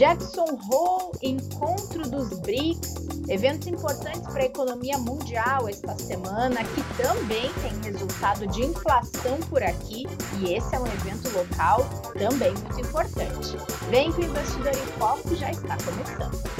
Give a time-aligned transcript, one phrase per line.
[0.00, 2.94] Jackson Hole, encontro dos BRICS,
[3.28, 9.62] eventos importantes para a economia mundial esta semana, que também tem resultado de inflação por
[9.62, 10.04] aqui,
[10.40, 11.80] e esse é um evento local
[12.14, 13.58] também muito importante.
[13.90, 16.50] Vem que o Investidor em Foco já está começando.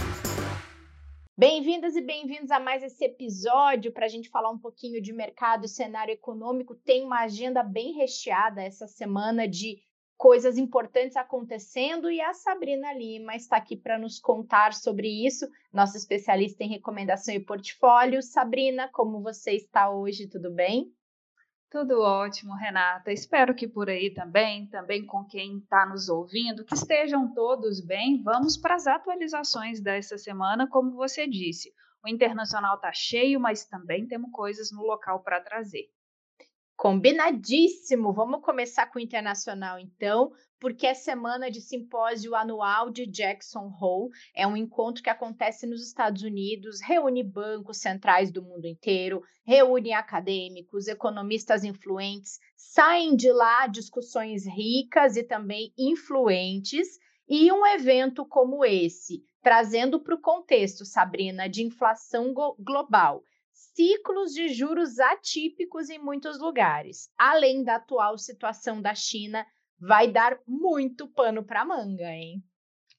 [1.34, 5.64] Bem-vindas e bem-vindos a mais esse episódio para a gente falar um pouquinho de mercado
[5.64, 6.74] e cenário econômico.
[6.74, 9.78] Tem uma agenda bem recheada essa semana de
[10.20, 15.96] coisas importantes acontecendo e a Sabrina Lima está aqui para nos contar sobre isso, nossa
[15.96, 18.22] especialista em recomendação e portfólio.
[18.22, 20.28] Sabrina, como você está hoje?
[20.28, 20.92] Tudo bem?
[21.70, 23.10] Tudo ótimo, Renata.
[23.10, 28.22] Espero que por aí também, também com quem está nos ouvindo, que estejam todos bem.
[28.22, 31.72] Vamos para as atualizações dessa semana, como você disse.
[32.04, 35.88] O internacional está cheio, mas também temos coisas no local para trazer.
[36.80, 38.10] Combinadíssimo!
[38.10, 44.08] Vamos começar com o internacional então, porque é semana de simpósio anual de Jackson Hole.
[44.34, 49.92] É um encontro que acontece nos Estados Unidos, reúne bancos centrais do mundo inteiro, reúne
[49.92, 56.98] acadêmicos, economistas influentes, saem de lá discussões ricas e também influentes.
[57.28, 63.22] E um evento como esse, trazendo para o contexto, Sabrina, de inflação global
[63.74, 67.10] ciclos de juros atípicos em muitos lugares.
[67.18, 69.46] Além da atual situação da China,
[69.80, 72.42] vai dar muito pano para manga, hein?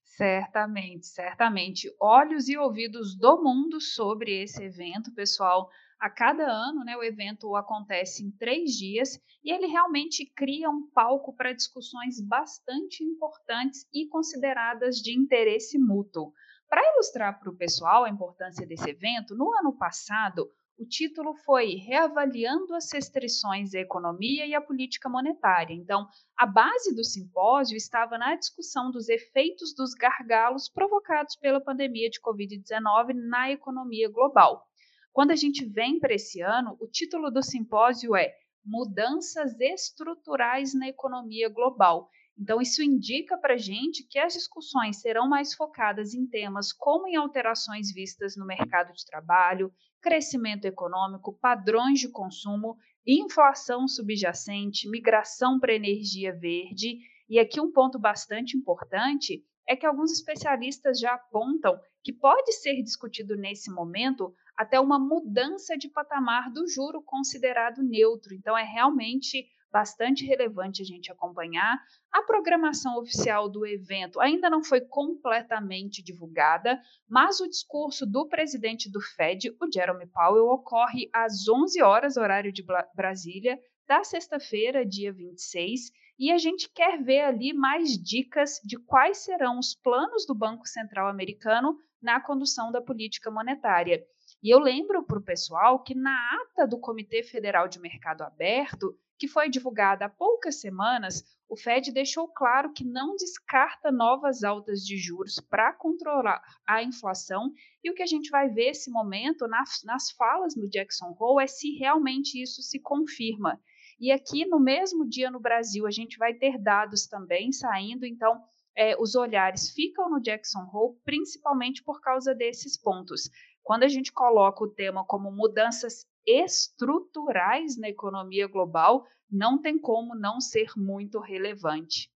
[0.04, 1.94] Certamente, certamente.
[2.00, 5.70] Olhos e ouvidos do mundo sobre esse evento, pessoal.
[6.00, 10.90] A cada ano, né, o evento acontece em três dias e ele realmente cria um
[10.94, 16.34] palco para discussões bastante importantes e consideradas de interesse mútuo.
[16.68, 20.50] Para ilustrar para o pessoal a importância desse evento, no ano passado,
[20.82, 25.76] o título foi Reavaliando as restrições à economia e à política monetária.
[25.76, 32.10] Então, a base do simpósio estava na discussão dos efeitos dos gargalos provocados pela pandemia
[32.10, 34.66] de Covid-19 na economia global.
[35.14, 38.34] Quando a gente vem para esse ano, o título do simpósio é
[38.66, 42.10] Mudanças Estruturais na Economia Global.
[42.42, 47.08] Então, isso indica para a gente que as discussões serão mais focadas em temas como
[47.08, 49.72] em alterações vistas no mercado de trabalho,
[50.02, 56.98] crescimento econômico, padrões de consumo, inflação subjacente, migração para energia verde.
[57.30, 62.82] E aqui um ponto bastante importante é que alguns especialistas já apontam que pode ser
[62.82, 68.34] discutido nesse momento até uma mudança de patamar do juro considerado neutro.
[68.34, 71.80] Então, é realmente bastante relevante a gente acompanhar.
[72.12, 78.92] A programação oficial do evento ainda não foi completamente divulgada, mas o discurso do presidente
[78.92, 82.64] do Fed, o Jerome Powell, ocorre às 11 horas, horário de
[82.96, 89.18] Brasília, da sexta-feira, dia 26, e a gente quer ver ali mais dicas de quais
[89.20, 94.04] serão os planos do Banco Central americano na condução da política monetária.
[94.44, 98.98] E eu lembro para o pessoal que na ata do Comitê Federal de Mercado Aberto,
[99.20, 104.80] que foi divulgada há poucas semanas, o Fed deixou claro que não descarta novas altas
[104.82, 107.52] de juros para controlar a inflação.
[107.84, 111.44] E o que a gente vai ver esse momento nas, nas falas no Jackson Hole
[111.44, 113.62] é se realmente isso se confirma.
[114.00, 118.42] E aqui no mesmo dia no Brasil a gente vai ter dados também saindo, então
[118.76, 123.30] é, os olhares ficam no Jackson Hole, principalmente por causa desses pontos.
[123.64, 130.16] Quando a gente coloca o tema como mudanças estruturais na economia global, não tem como
[130.16, 132.12] não ser muito relevante.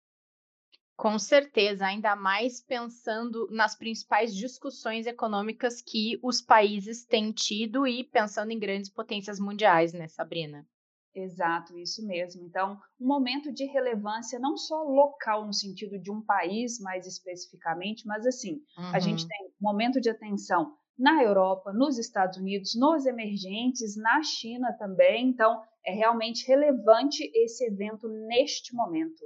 [0.97, 8.04] Com certeza, ainda mais pensando nas principais discussões econômicas que os países têm tido e
[8.04, 10.65] pensando em grandes potências mundiais, né, Sabrina?
[11.12, 12.44] Exato, isso mesmo.
[12.44, 18.06] Então, um momento de relevância não só local no sentido de um país mais especificamente,
[18.06, 18.91] mas assim, uhum.
[18.94, 19.28] a gente uhum.
[19.28, 25.28] tem um momento de atenção na Europa, nos Estados Unidos, nos emergentes, na China também.
[25.28, 29.25] Então, é realmente relevante esse evento neste momento.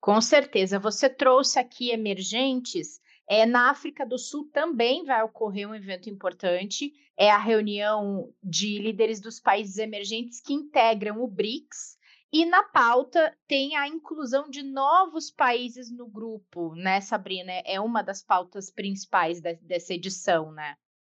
[0.00, 0.78] Com certeza.
[0.78, 3.00] Você trouxe aqui emergentes.
[3.28, 6.92] É, na África do Sul também vai ocorrer um evento importante.
[7.16, 11.99] É a reunião de líderes dos países emergentes que integram o BRICS.
[12.32, 17.50] E na pauta tem a inclusão de novos países no grupo, né, Sabrina?
[17.64, 20.76] É uma das pautas principais de, dessa edição, né?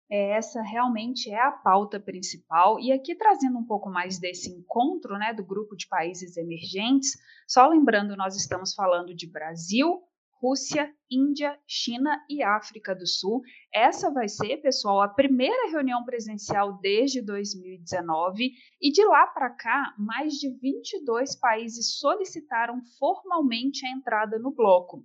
[0.09, 2.79] É, essa realmente é a pauta principal.
[2.79, 7.67] E aqui trazendo um pouco mais desse encontro né, do grupo de países emergentes, só
[7.69, 10.01] lembrando, nós estamos falando de Brasil,
[10.43, 13.43] Rússia, Índia, China e África do Sul.
[13.73, 19.95] Essa vai ser, pessoal, a primeira reunião presencial desde 2019 e de lá para cá,
[19.99, 25.05] mais de 22 países solicitaram formalmente a entrada no bloco.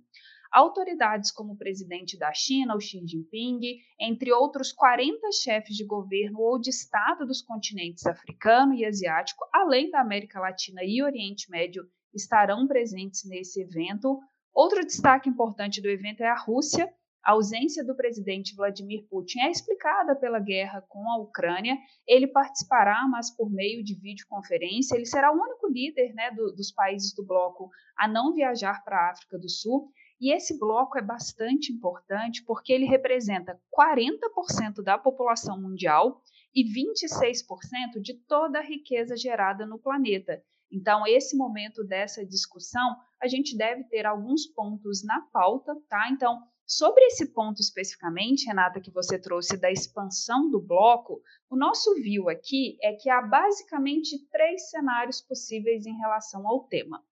[0.50, 3.60] autoridades como o presidente da China, o Xi Jinping,
[4.00, 9.90] entre outros 40 chefes de governo ou de Estado dos continentes africano e asiático, além
[9.90, 11.84] da América Latina e Oriente Médio,
[12.14, 14.18] estarão presentes nesse evento.
[14.56, 16.90] Outro destaque importante do evento é a Rússia.
[17.22, 21.76] A ausência do presidente Vladimir Putin é explicada pela guerra com a Ucrânia.
[22.06, 24.96] Ele participará, mas por meio de videoconferência.
[24.96, 27.68] Ele será o único líder né, do, dos países do bloco
[27.98, 29.90] a não viajar para a África do Sul.
[30.18, 36.22] E esse bloco é bastante importante porque ele representa 40% da população mundial
[36.54, 40.42] e 26% de toda a riqueza gerada no planeta.
[40.72, 46.08] Então, esse momento dessa discussão, a gente deve ter alguns pontos na pauta, tá?
[46.10, 51.94] Então, sobre esse ponto especificamente, Renata, que você trouxe da expansão do bloco, o nosso
[51.94, 57.02] view aqui é que há basicamente três cenários possíveis em relação ao tema.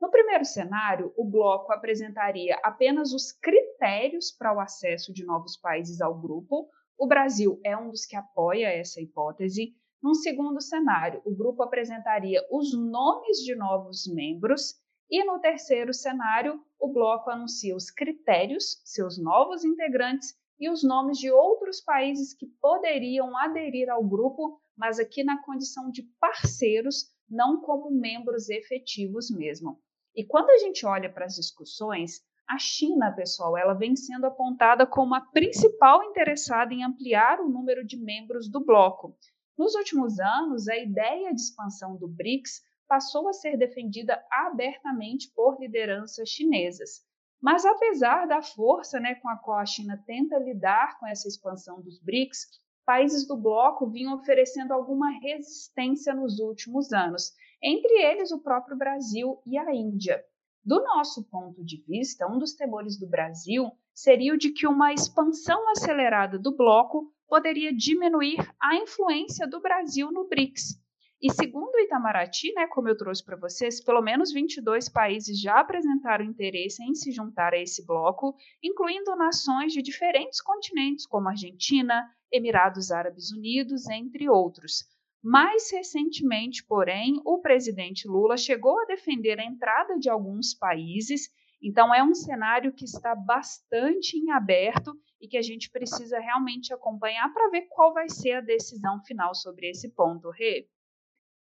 [0.00, 6.00] No primeiro cenário, o bloco apresentaria apenas os critérios para o acesso de novos países
[6.00, 6.70] ao grupo.
[6.96, 9.74] O Brasil é um dos que apoia essa hipótese.
[10.02, 14.74] Num segundo cenário, o grupo apresentaria os nomes de novos membros.
[15.10, 21.18] E no terceiro cenário, o bloco anuncia os critérios, seus novos integrantes e os nomes
[21.18, 27.60] de outros países que poderiam aderir ao grupo, mas aqui na condição de parceiros, não
[27.60, 29.80] como membros efetivos mesmo.
[30.14, 34.86] E quando a gente olha para as discussões, a China, pessoal, ela vem sendo apontada
[34.86, 39.16] como a principal interessada em ampliar o número de membros do bloco.
[39.58, 45.60] Nos últimos anos, a ideia de expansão do BRICS passou a ser defendida abertamente por
[45.60, 47.04] lideranças chinesas.
[47.40, 51.80] Mas apesar da força né, com a qual a China tenta lidar com essa expansão
[51.80, 52.48] dos BRICS,
[52.84, 57.32] países do bloco vinham oferecendo alguma resistência nos últimos anos
[57.62, 60.20] entre eles o próprio Brasil e a Índia.
[60.64, 64.92] Do nosso ponto de vista, um dos temores do Brasil seria o de que uma
[64.92, 70.80] expansão acelerada do bloco poderia diminuir a influência do Brasil no BRICS.
[71.22, 75.60] E segundo o Itamaraty, né, como eu trouxe para vocês, pelo menos 22 países já
[75.60, 82.10] apresentaram interesse em se juntar a esse bloco, incluindo nações de diferentes continentes, como Argentina,
[82.32, 84.86] Emirados Árabes Unidos, entre outros.
[85.22, 91.28] Mais recentemente, porém, o presidente Lula chegou a defender a entrada de alguns países,
[91.62, 96.72] então é um cenário que está bastante em aberto e que a gente precisa realmente
[96.72, 100.66] acompanhar para ver qual vai ser a decisão final sobre esse ponto, Rê.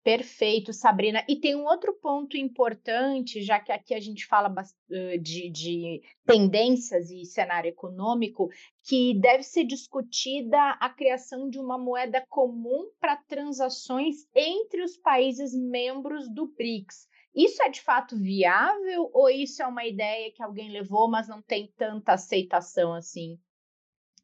[0.04, 1.24] Perfeito, Sabrina.
[1.26, 4.54] E tem um outro ponto importante, já que aqui a gente fala
[5.18, 8.50] de, de, tendências e cenário econômico,
[8.86, 15.54] que deve ser discutida a criação de uma moeda comum para transações entre os países
[15.54, 17.08] membros do BRICS.
[17.34, 21.40] Isso é de fato viável ou isso é uma ideia que alguém levou, mas não
[21.40, 23.38] tem tanta aceitação assim?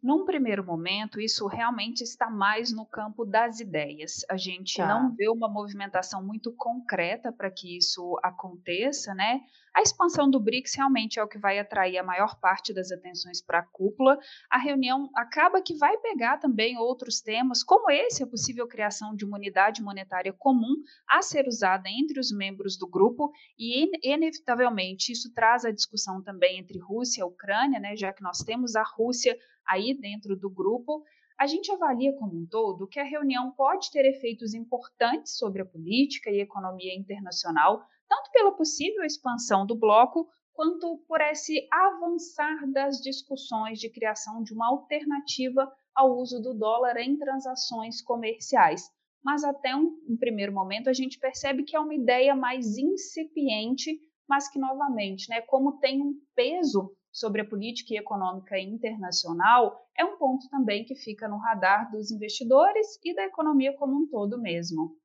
[0.02, 4.24] Num primeiro momento, isso realmente está mais no campo das ideias.
[4.30, 4.86] A gente tá.
[4.86, 9.42] não vê uma movimentação muito concreta para que isso aconteça, né?
[9.74, 13.40] A expansão do BRICS realmente é o que vai atrair a maior parte das atenções
[13.40, 14.18] para a cúpula.
[14.50, 19.24] A reunião acaba que vai pegar também outros temas, como esse, a possível criação de
[19.24, 20.74] uma unidade monetária comum
[21.08, 26.58] a ser usada entre os membros do grupo, e inevitavelmente isso traz a discussão também
[26.58, 29.36] entre Rússia e Ucrânia, né, já que nós temos a Rússia
[29.66, 31.04] aí dentro do grupo,
[31.38, 35.64] a gente avalia como um todo que a reunião pode ter efeitos importantes sobre a
[35.64, 43.00] política e economia internacional, tanto pela possível expansão do bloco, quanto por esse avançar das
[43.00, 48.90] discussões de criação de uma alternativa ao uso do dólar em transações comerciais.
[49.24, 53.96] Mas até um, um primeiro momento a gente percebe que é uma ideia mais incipiente,
[54.28, 60.16] mas que novamente, né, como tem um peso sobre a política econômica internacional é um
[60.16, 64.96] ponto também que fica no radar dos investidores e da economia como um todo mesmo.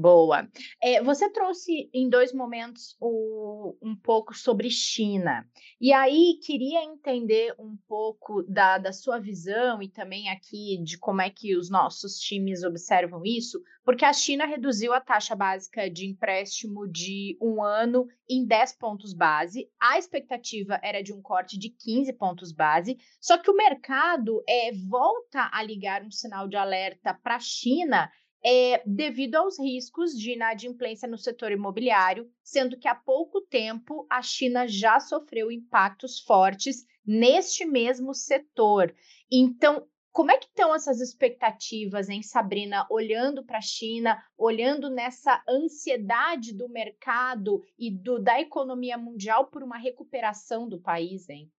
[0.00, 0.48] Boa.
[0.82, 5.46] É, você trouxe em dois momentos o, um pouco sobre China.
[5.78, 11.20] E aí queria entender um pouco da, da sua visão e também aqui de como
[11.20, 16.06] é que os nossos times observam isso, porque a China reduziu a taxa básica de
[16.06, 19.68] empréstimo de um ano em 10 pontos base.
[19.78, 24.72] A expectativa era de um corte de 15 pontos base, só que o mercado é,
[24.88, 28.10] volta a ligar um sinal de alerta para a China
[28.44, 34.22] é, devido aos riscos de inadimplência no setor imobiliário, sendo que há pouco tempo a
[34.22, 38.94] China já sofreu impactos fortes neste mesmo setor.
[39.30, 45.42] Então, como é que estão essas expectativas, hein, Sabrina, olhando para a China, olhando nessa
[45.48, 51.50] ansiedade do mercado e do, da economia mundial por uma recuperação do país, hein?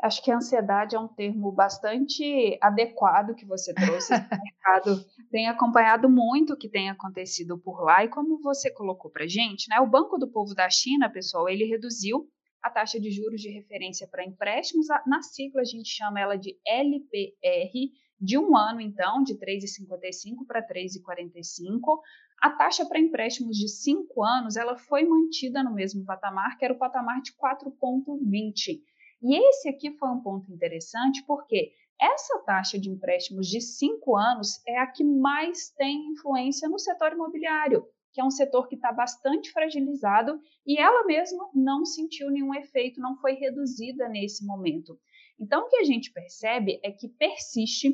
[0.00, 4.12] Acho que ansiedade é um termo bastante adequado que você trouxe.
[4.14, 9.10] o mercado tem acompanhado muito o que tem acontecido por lá e como você colocou
[9.10, 9.80] para gente, né?
[9.80, 12.28] O Banco do Povo da China, pessoal, ele reduziu
[12.62, 16.56] a taxa de juros de referência para empréstimos, na sigla a gente chama ela de
[16.66, 17.72] LPR,
[18.20, 22.00] de um ano, então, de 3,55 para 3,45.
[22.42, 26.74] A taxa para empréstimos de cinco anos ela foi mantida no mesmo patamar, que era
[26.74, 28.80] o patamar de 4,20.
[29.22, 34.62] E esse aqui foi um ponto interessante, porque essa taxa de empréstimos de cinco anos
[34.66, 37.84] é a que mais tem influência no setor imobiliário
[38.18, 43.00] que é um setor que está bastante fragilizado e ela mesma não sentiu nenhum efeito,
[43.00, 44.98] não foi reduzida nesse momento.
[45.38, 47.92] Então, o que a gente percebe é que persiste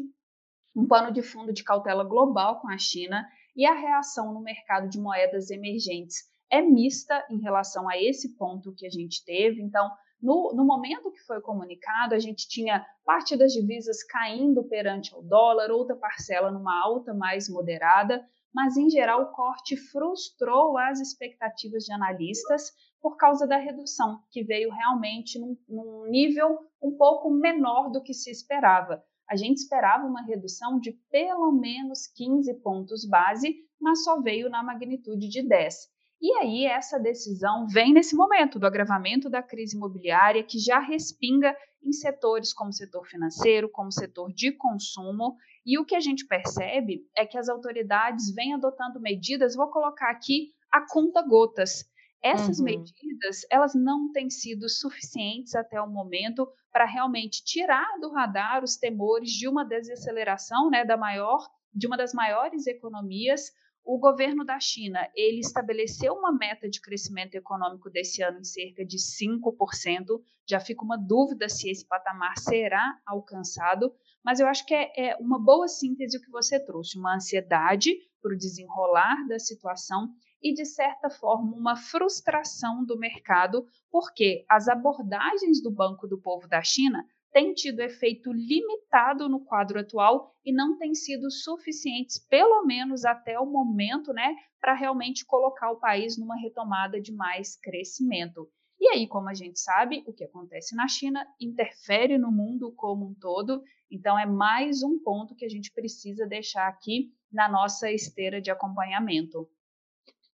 [0.75, 4.89] um pano de fundo de cautela global com a China e a reação no mercado
[4.89, 9.61] de moedas emergentes é mista em relação a esse ponto que a gente teve.
[9.61, 9.91] Então,
[10.23, 15.21] no, no, momento que foi comunicado, a gente tinha parte das divisas caindo perante o
[15.21, 21.83] dólar, outra parcela numa alta mais moderada, mas em geral o corte frustrou as expectativas
[21.83, 22.71] de analistas
[23.03, 28.15] por causa da redução, que veio realmente num, num nível um pouco menor do que
[28.15, 29.03] se esperava.
[29.29, 34.63] A gente esperava uma redução de pelo menos 15 pontos base, mas só veio na
[34.63, 35.94] magnitude de 10.
[36.25, 41.55] E aí, essa decisão vem nesse momento do agravamento da crise imobiliária, que já respinga
[41.83, 46.01] em setores como o setor financeiro, como o setor de consumo, e o que a
[46.01, 51.85] gente percebe é que as autoridades vêm adotando medidas, vou colocar aqui a conta gotas.
[52.23, 52.65] Essas uhum.
[52.65, 58.79] medidas, elas não têm sido suficientes até o momento para realmente tirar do radar os
[58.79, 63.53] temores de uma desaceleração, né, da maior, de uma das maiores economias.
[63.87, 68.83] O governo da China, ele estabeleceu uma meta de crescimento econômico desse ano em cerca
[68.83, 70.23] de 5%.
[70.49, 75.17] Já fica uma dúvida se esse patamar será alcançado, mas eu acho que é, é
[75.17, 80.09] uma boa síntese o que você trouxe, uma ansiedade para o desenrolar da situação
[80.43, 86.49] e, de certa forma, uma frustração do mercado, porque as abordagens do Banco do Povo
[86.49, 92.65] da China têm tido efeito limitado no quadro atual e não têm sido suficientes, pelo
[92.65, 98.49] menos até o momento, né, para realmente colocar o país numa retomada de mais crescimento.
[98.81, 103.05] E aí, como a gente sabe, o que acontece na China interfere no mundo como
[103.05, 103.61] um todo,
[103.91, 108.53] então é mais um ponto que a gente precisa deixar aqui na nossa esteira de
[108.53, 109.49] acompanhamento.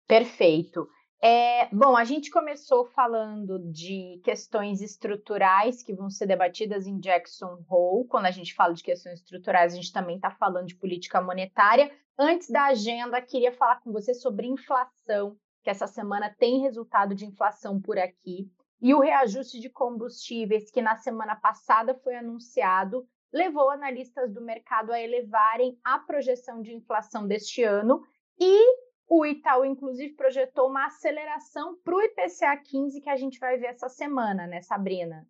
[0.07, 0.87] Perfeito.
[1.21, 7.63] É, bom, a gente começou falando de questões estruturais que vão ser debatidas em Jackson
[7.67, 8.07] Hole.
[8.07, 11.91] Quando a gente fala de questões estruturais, a gente também está falando de política monetária.
[12.17, 17.25] Antes da agenda, queria falar com você sobre inflação que essa semana tem resultado de
[17.25, 18.47] inflação por aqui,
[18.79, 23.03] e o reajuste de combustíveis, que na semana passada foi anunciado,
[23.33, 28.03] levou analistas do mercado a elevarem a projeção de inflação deste ano
[28.39, 33.57] e o Itaú, inclusive, projetou uma aceleração para o IPCA 15 que a gente vai
[33.57, 35.27] ver essa semana, né, Sabrina?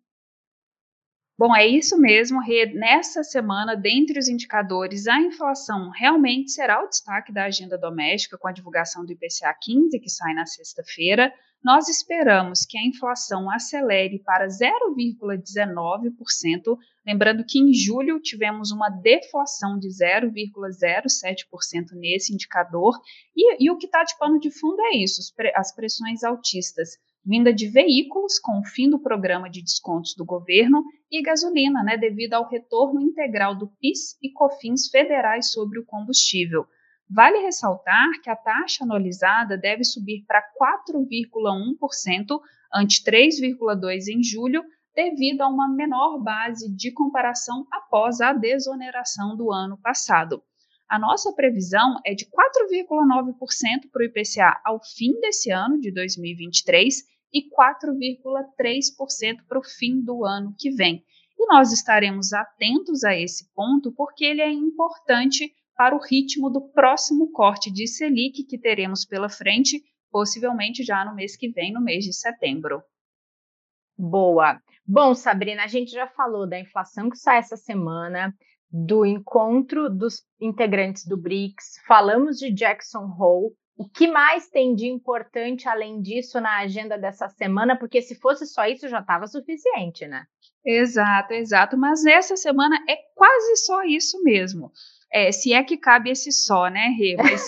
[1.38, 2.40] Bom, é isso mesmo.
[2.72, 8.48] Nessa semana, dentre os indicadores, a inflação realmente será o destaque da agenda doméstica com
[8.48, 11.30] a divulgação do IPCA 15, que sai na sexta-feira.
[11.64, 19.76] Nós esperamos que a inflação acelere para 0,19%, lembrando que em julho tivemos uma deflação
[19.78, 22.96] de 0,07% nesse indicador,
[23.34, 25.20] e, e o que está de pano de fundo é isso:
[25.54, 26.90] as pressões altistas
[27.26, 31.96] vinda de veículos com o fim do programa de descontos do governo e gasolina, né,
[31.96, 36.64] devido ao retorno integral do PIS e COFINS federais sobre o combustível.
[37.08, 40.42] Vale ressaltar que a taxa anualizada deve subir para
[40.90, 42.40] 4,1%
[42.74, 49.52] ante 3,2% em julho, devido a uma menor base de comparação após a desoneração do
[49.52, 50.42] ano passado.
[50.88, 57.04] A nossa previsão é de 4,9% para o IPCA ao fim desse ano, de 2023,
[57.32, 61.04] e 4,3% para o fim do ano que vem.
[61.38, 66.60] E nós estaremos atentos a esse ponto porque ele é importante para o ritmo do
[66.70, 71.82] próximo corte de Selic que teremos pela frente, possivelmente já no mês que vem, no
[71.82, 72.82] mês de setembro.
[73.98, 74.60] Boa.
[74.86, 78.34] Bom, Sabrina, a gente já falou da inflação que sai essa semana,
[78.70, 84.86] do encontro dos integrantes do BRICS, falamos de Jackson Hole, O que mais tem de
[84.86, 87.78] importante além disso na agenda dessa semana?
[87.78, 90.24] Porque se fosse só isso já estava suficiente, né?
[90.64, 91.76] Exato, exato.
[91.76, 94.72] Mas essa semana é quase só isso mesmo.
[95.18, 97.16] É, se é que cabe esse só, né, Rê?
[97.16, 97.46] Mas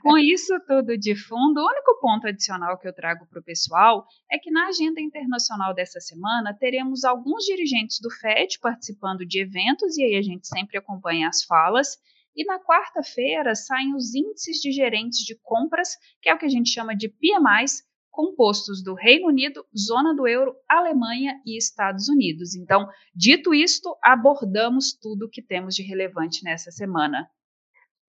[0.00, 4.06] com isso tudo de fundo, o único ponto adicional que eu trago para o pessoal
[4.30, 9.98] é que na agenda internacional dessa semana teremos alguns dirigentes do FED participando de eventos,
[9.98, 11.98] e aí a gente sempre acompanha as falas,
[12.36, 16.48] e na quarta-feira saem os índices de gerentes de compras, que é o que a
[16.50, 22.54] gente chama de PMIs, compostos do Reino Unido, zona do euro, Alemanha e Estados Unidos.
[22.54, 27.28] Então, dito isto, abordamos tudo o que temos de relevante nessa semana.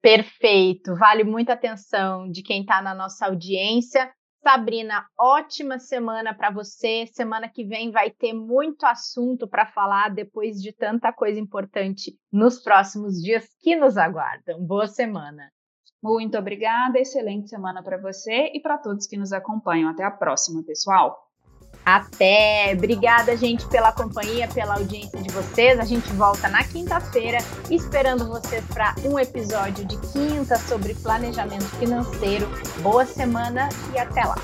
[0.02, 4.12] Perfeito, vale muita atenção de quem está na nossa audiência.
[4.42, 7.06] Sabrina, ótima semana para você.
[7.14, 12.60] Semana que vem vai ter muito assunto para falar depois de tanta coisa importante nos
[12.60, 14.60] próximos dias que nos aguardam.
[14.66, 15.52] Boa semana.
[16.02, 19.90] Muito obrigada, excelente semana para você e para todos que nos acompanham.
[19.90, 21.28] Até a próxima, pessoal.
[21.86, 22.74] Até!
[22.76, 25.80] Obrigada, gente, pela companhia, pela audiência de vocês.
[25.80, 27.40] A gente volta na quinta-feira,
[27.70, 32.48] esperando vocês para um episódio de quinta sobre planejamento financeiro.
[32.82, 34.36] Boa semana e até lá!